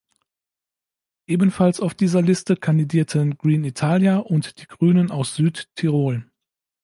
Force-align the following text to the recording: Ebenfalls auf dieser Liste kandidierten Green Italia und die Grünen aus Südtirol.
Ebenfalls 1.27 1.79
auf 1.79 1.93
dieser 1.93 2.23
Liste 2.23 2.55
kandidierten 2.57 3.37
Green 3.37 3.63
Italia 3.63 4.17
und 4.17 4.59
die 4.59 4.65
Grünen 4.65 5.11
aus 5.11 5.35
Südtirol. 5.35 6.27